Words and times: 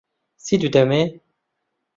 چیت 0.43 0.61
بدەمێ؟ 0.65 1.01